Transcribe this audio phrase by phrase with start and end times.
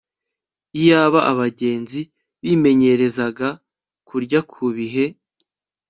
[0.81, 2.01] Iyaba abagenzi
[2.43, 3.49] bimenyerezaga
[4.07, 5.05] kurya ku bihe